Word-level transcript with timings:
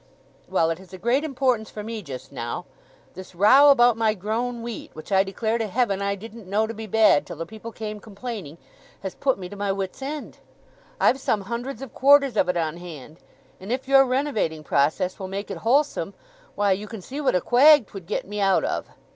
"Well, 0.49 0.71
it 0.71 0.79
has 0.79 0.93
a 0.93 0.97
great 0.97 1.23
importance 1.23 1.69
for 1.69 1.83
me 1.83 2.01
just 2.01 2.31
now. 2.31 2.65
This 3.13 3.35
row 3.35 3.69
about 3.69 3.95
my 3.95 4.15
grown 4.15 4.63
wheat, 4.63 4.89
which 4.95 5.11
I 5.11 5.23
declare 5.23 5.59
to 5.59 5.67
Heaven 5.67 6.01
I 6.01 6.15
didn't 6.15 6.49
know 6.49 6.65
to 6.65 6.73
be 6.73 6.87
bad 6.87 7.23
till 7.27 7.35
the 7.35 7.45
people 7.45 7.71
came 7.71 7.99
complaining, 7.99 8.57
has 9.03 9.13
put 9.13 9.37
me 9.37 9.47
to 9.47 9.55
my 9.55 9.71
wits' 9.71 10.01
end. 10.01 10.39
I've 10.99 11.19
some 11.19 11.41
hundreds 11.41 11.83
of 11.83 11.93
quarters 11.93 12.35
of 12.35 12.49
it 12.49 12.57
on 12.57 12.77
hand; 12.77 13.19
and 13.59 13.71
if 13.71 13.87
your 13.87 14.03
renovating 14.03 14.63
process 14.63 15.19
will 15.19 15.27
make 15.27 15.51
it 15.51 15.57
wholesome, 15.57 16.15
why, 16.55 16.71
you 16.71 16.87
can 16.87 17.03
see 17.03 17.21
what 17.21 17.35
a 17.35 17.39
quag 17.41 17.85
'twould 17.85 18.07
get 18.07 18.27
me 18.27 18.39
out 18.41 18.63
of. 18.63 18.87